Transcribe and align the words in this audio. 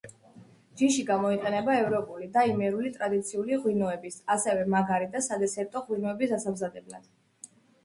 ჯიში 0.79 1.03
გამოიყენება 1.09 1.75
ევროპული 1.81 2.29
და 2.37 2.45
იმერული 2.53 2.93
ტრადიციული 2.97 3.61
ღვინოების, 3.67 4.19
ასევე 4.39 4.65
მაგარი 4.79 5.13
და 5.15 5.25
სადესერტო 5.29 5.85
ღვინოების 5.87 6.37
დასამზადებლად. 6.37 7.09